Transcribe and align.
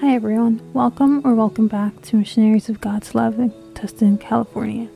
Hi, 0.00 0.14
everyone. 0.14 0.60
Welcome 0.74 1.22
or 1.26 1.34
welcome 1.34 1.68
back 1.68 2.02
to 2.02 2.16
Missionaries 2.16 2.68
of 2.68 2.82
God's 2.82 3.14
Love 3.14 3.38
in 3.38 3.50
Tustin, 3.72 4.20
California. 4.20 4.88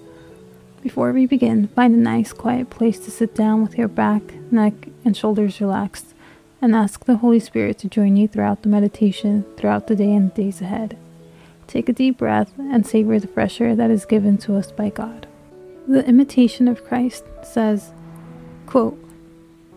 Before 0.83 1.11
we 1.13 1.25
begin, 1.25 1.69
find 1.69 1.95
a 1.95 1.97
nice, 1.97 2.35
quiet 2.35 2.69
place 2.69 2.99
to 2.99 3.11
sit 3.11 3.35
down 3.35 3.63
with 3.63 3.79
your 3.79 3.89
back, 3.89 4.23
neck, 4.53 4.75
and 5.03 5.17
shoulders 5.17 5.59
relaxed, 5.59 6.13
and 6.61 6.77
ask 6.77 7.07
the 7.07 7.17
Holy 7.17 7.41
Spirit 7.41 7.79
to 7.79 7.89
join 7.89 8.19
you 8.19 8.29
throughout 8.29 8.61
the 8.61 8.69
meditation, 8.69 9.47
throughout 9.57 9.87
the 9.87 9.97
day 9.97 10.13
and 10.13 10.31
the 10.31 10.43
days 10.43 10.61
ahead. 10.61 10.99
Take 11.67 11.89
a 11.89 11.95
deep 11.95 12.19
breath 12.19 12.53
and 12.59 12.87
savor 12.87 13.19
the 13.19 13.27
fresh 13.27 13.59
air 13.59 13.75
that 13.75 13.91
is 13.91 14.05
given 14.05 14.37
to 14.37 14.55
us 14.55 14.71
by 14.71 14.91
God. 14.91 15.27
The 15.89 16.07
Imitation 16.07 16.69
of 16.69 16.85
Christ 16.85 17.25
says, 17.43 17.93
quote, 18.67 19.03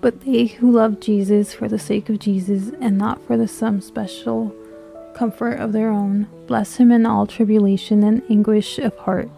But 0.01 0.25
they 0.25 0.47
who 0.47 0.69
love 0.69 0.99
Jesus 0.99 1.53
for 1.53 1.69
the 1.69 1.79
sake 1.79 2.09
of 2.09 2.19
Jesus 2.19 2.73
and 2.81 2.97
not 2.97 3.25
for 3.25 3.37
the 3.37 3.47
some 3.47 3.79
special 3.79 4.53
comfort 5.13 5.59
of 5.59 5.71
their 5.71 5.89
own, 5.89 6.27
bless 6.47 6.77
him 6.77 6.91
in 6.91 7.05
all 7.05 7.25
tribulation 7.25 8.03
and 8.03 8.21
anguish 8.29 8.79
of 8.79 8.97
heart, 8.97 9.29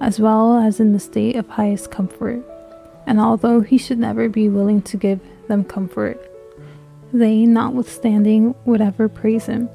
as 0.00 0.20
well 0.20 0.58
as 0.58 0.80
in 0.80 0.92
the 0.92 1.00
state 1.00 1.36
of 1.36 1.48
highest 1.48 1.90
comfort. 1.90 2.42
And 3.06 3.20
although 3.20 3.60
he 3.60 3.78
should 3.78 3.98
never 3.98 4.28
be 4.28 4.48
willing 4.48 4.82
to 4.82 4.96
give 4.96 5.20
them 5.48 5.64
comfort, 5.64 6.18
they, 7.12 7.44
notwithstanding, 7.44 8.54
would 8.64 8.80
ever 8.80 9.08
praise 9.08 9.46
him, 9.46 9.68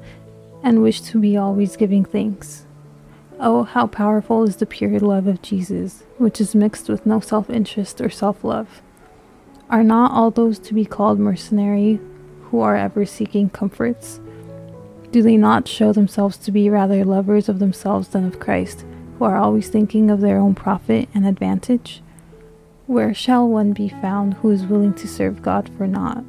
and 0.62 0.82
wish 0.82 1.00
to 1.02 1.20
be 1.20 1.36
always 1.36 1.76
giving 1.76 2.04
thanks. 2.04 2.64
Oh, 3.38 3.64
how 3.64 3.86
powerful 3.86 4.44
is 4.44 4.56
the 4.56 4.66
pure 4.66 4.98
love 4.98 5.26
of 5.26 5.42
Jesus, 5.42 6.04
which 6.16 6.40
is 6.40 6.54
mixed 6.54 6.88
with 6.88 7.04
no 7.04 7.20
self 7.20 7.50
interest 7.50 8.00
or 8.00 8.08
self 8.08 8.42
love. 8.42 8.80
Are 9.68 9.84
not 9.84 10.12
all 10.12 10.30
those 10.30 10.58
to 10.60 10.74
be 10.74 10.84
called 10.84 11.18
mercenary 11.18 12.00
who 12.44 12.60
are 12.60 12.76
ever 12.76 13.04
seeking 13.04 13.50
comforts? 13.50 14.20
Do 15.16 15.22
they 15.22 15.38
not 15.38 15.66
show 15.66 15.94
themselves 15.94 16.36
to 16.36 16.52
be 16.52 16.68
rather 16.68 17.02
lovers 17.02 17.48
of 17.48 17.58
themselves 17.58 18.08
than 18.08 18.26
of 18.26 18.38
Christ, 18.38 18.84
who 19.18 19.24
are 19.24 19.38
always 19.38 19.70
thinking 19.70 20.10
of 20.10 20.20
their 20.20 20.36
own 20.36 20.54
profit 20.54 21.08
and 21.14 21.26
advantage? 21.26 22.02
Where 22.86 23.14
shall 23.14 23.48
one 23.48 23.72
be 23.72 23.88
found 23.88 24.34
who 24.34 24.50
is 24.50 24.66
willing 24.66 24.92
to 24.92 25.08
serve 25.08 25.40
God 25.40 25.70
for 25.74 25.86
naught? 25.86 26.22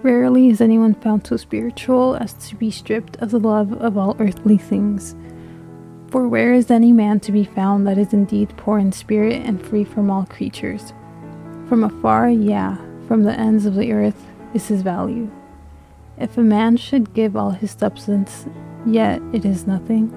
Rarely 0.00 0.48
is 0.48 0.60
anyone 0.60 0.94
found 0.94 1.26
so 1.26 1.36
spiritual 1.36 2.14
as 2.14 2.34
to 2.34 2.54
be 2.54 2.70
stripped 2.70 3.16
of 3.16 3.32
the 3.32 3.40
love 3.40 3.72
of 3.82 3.98
all 3.98 4.14
earthly 4.20 4.56
things. 4.56 5.16
For 6.12 6.28
where 6.28 6.52
is 6.52 6.70
any 6.70 6.92
man 6.92 7.18
to 7.18 7.32
be 7.32 7.42
found 7.42 7.84
that 7.88 7.98
is 7.98 8.12
indeed 8.12 8.56
poor 8.58 8.78
in 8.78 8.92
spirit 8.92 9.42
and 9.44 9.60
free 9.60 9.82
from 9.82 10.08
all 10.08 10.24
creatures? 10.26 10.92
From 11.68 11.82
afar, 11.82 12.30
yeah, 12.30 12.76
from 13.08 13.24
the 13.24 13.32
ends 13.32 13.66
of 13.66 13.74
the 13.74 13.90
earth 13.90 14.24
is 14.54 14.68
his 14.68 14.82
value. 14.82 15.28
If 16.20 16.36
a 16.36 16.42
man 16.42 16.76
should 16.76 17.14
give 17.14 17.34
all 17.34 17.50
his 17.50 17.70
substance, 17.70 18.46
yet 18.84 19.22
it 19.32 19.46
is 19.46 19.66
nothing, 19.66 20.12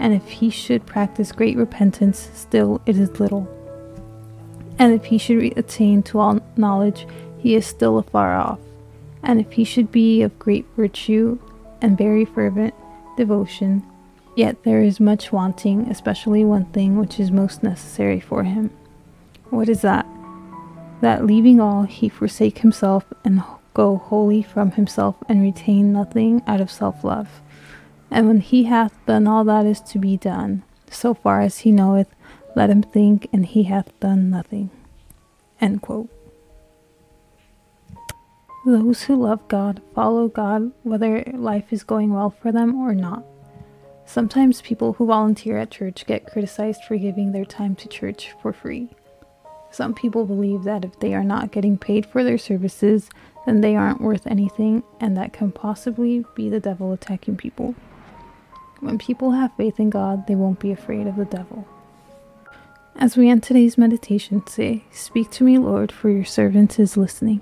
and 0.00 0.12
if 0.12 0.28
he 0.28 0.50
should 0.50 0.84
practice 0.84 1.30
great 1.30 1.56
repentance, 1.56 2.30
still 2.34 2.82
it 2.84 2.98
is 2.98 3.20
little. 3.20 3.48
And 4.78 4.92
if 4.92 5.04
he 5.04 5.18
should 5.18 5.56
attain 5.56 6.02
to 6.04 6.18
all 6.18 6.40
knowledge, 6.56 7.06
he 7.38 7.54
is 7.54 7.64
still 7.64 7.98
afar 7.98 8.36
off. 8.36 8.58
And 9.22 9.40
if 9.40 9.52
he 9.52 9.62
should 9.62 9.92
be 9.92 10.22
of 10.22 10.38
great 10.38 10.66
virtue 10.76 11.38
and 11.80 11.96
very 11.96 12.24
fervent 12.24 12.74
devotion, 13.16 13.84
yet 14.34 14.64
there 14.64 14.82
is 14.82 14.98
much 14.98 15.32
wanting, 15.32 15.88
especially 15.88 16.44
one 16.44 16.66
thing 16.66 16.98
which 16.98 17.20
is 17.20 17.30
most 17.30 17.62
necessary 17.62 18.18
for 18.20 18.42
him. 18.42 18.70
What 19.50 19.68
is 19.68 19.82
that? 19.82 20.06
That 21.02 21.24
leaving 21.24 21.60
all, 21.60 21.84
he 21.84 22.08
forsake 22.08 22.58
himself 22.58 23.04
and 23.24 23.42
go 23.76 23.98
wholly 23.98 24.40
from 24.40 24.70
himself 24.70 25.16
and 25.28 25.42
retain 25.42 25.92
nothing 25.92 26.42
out 26.46 26.62
of 26.62 26.70
self 26.70 27.04
love. 27.04 27.42
And 28.10 28.26
when 28.26 28.40
he 28.40 28.64
hath 28.64 28.94
done 29.04 29.26
all 29.26 29.44
that 29.44 29.66
is 29.66 29.80
to 29.82 29.98
be 29.98 30.16
done, 30.16 30.62
so 30.90 31.12
far 31.12 31.42
as 31.42 31.58
he 31.58 31.72
knoweth, 31.72 32.08
let 32.54 32.70
him 32.70 32.82
think, 32.82 33.28
and 33.34 33.44
he 33.44 33.64
hath 33.64 33.98
done 34.00 34.30
nothing. 34.30 34.70
End 35.60 35.82
quote. 35.82 36.08
Those 38.64 39.02
who 39.02 39.16
love 39.16 39.46
God 39.46 39.82
follow 39.94 40.28
God 40.28 40.72
whether 40.82 41.22
life 41.34 41.70
is 41.70 41.84
going 41.84 42.14
well 42.14 42.30
for 42.30 42.50
them 42.50 42.76
or 42.76 42.94
not. 42.94 43.24
Sometimes 44.06 44.62
people 44.62 44.94
who 44.94 45.06
volunteer 45.06 45.58
at 45.58 45.70
church 45.70 46.06
get 46.06 46.26
criticized 46.26 46.82
for 46.84 46.96
giving 46.96 47.32
their 47.32 47.44
time 47.44 47.76
to 47.76 47.88
church 47.88 48.32
for 48.40 48.54
free. 48.54 48.88
Some 49.70 49.92
people 49.92 50.24
believe 50.24 50.64
that 50.64 50.84
if 50.84 50.98
they 51.00 51.12
are 51.12 51.24
not 51.24 51.52
getting 51.52 51.76
paid 51.76 52.06
for 52.06 52.24
their 52.24 52.38
services, 52.38 53.10
then 53.46 53.62
they 53.62 53.76
aren't 53.76 54.00
worth 54.00 54.26
anything, 54.26 54.82
and 55.00 55.16
that 55.16 55.32
can 55.32 55.52
possibly 55.52 56.24
be 56.34 56.50
the 56.50 56.60
devil 56.60 56.92
attacking 56.92 57.36
people. 57.36 57.74
When 58.80 58.98
people 58.98 59.30
have 59.30 59.56
faith 59.56 59.80
in 59.80 59.88
God, 59.88 60.26
they 60.26 60.34
won't 60.34 60.60
be 60.60 60.72
afraid 60.72 61.06
of 61.06 61.16
the 61.16 61.24
devil. 61.24 61.66
As 62.96 63.16
we 63.16 63.30
end 63.30 63.42
today's 63.42 63.78
meditation, 63.78 64.46
say, 64.46 64.84
Speak 64.90 65.30
to 65.32 65.44
me, 65.44 65.58
Lord, 65.58 65.92
for 65.92 66.10
your 66.10 66.24
servant 66.24 66.78
is 66.78 66.96
listening. 66.96 67.40